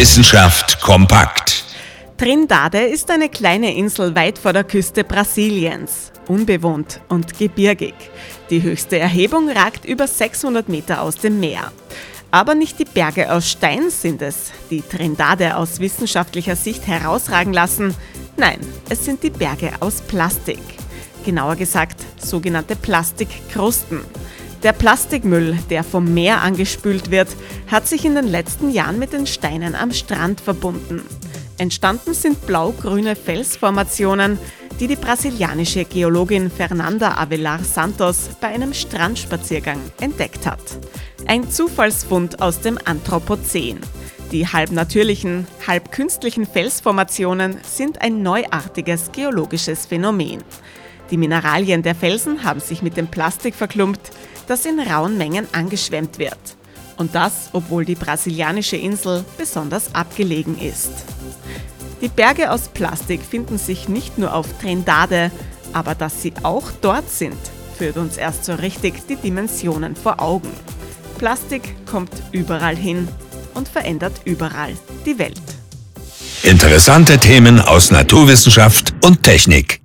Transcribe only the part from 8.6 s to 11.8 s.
höchste Erhebung ragt über 600 Meter aus dem Meer.